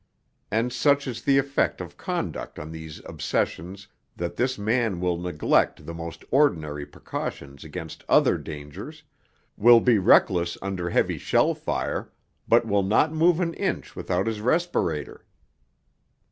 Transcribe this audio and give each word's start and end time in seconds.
And 0.49 0.73
such 0.73 1.05
is 1.05 1.21
the 1.21 1.37
effect 1.37 1.79
on 1.79 1.91
conduct 1.91 2.57
of 2.57 2.71
these 2.71 3.03
obsessions 3.05 3.87
that 4.15 4.35
this 4.35 4.57
man 4.57 4.99
will 4.99 5.15
neglect 5.15 5.85
the 5.85 5.93
most 5.93 6.25
ordinary 6.31 6.87
precautions 6.87 7.63
against 7.63 8.03
other 8.09 8.39
dangers, 8.39 9.03
will 9.57 9.79
be 9.79 9.99
reckless 9.99 10.57
under 10.59 10.89
heavy 10.89 11.19
shell 11.19 11.53
fire, 11.53 12.11
but 12.47 12.65
will 12.65 12.81
not 12.81 13.13
move 13.13 13.39
an 13.39 13.53
inch 13.53 13.95
without 13.95 14.25
his 14.25 14.41
respirator. 14.41 15.23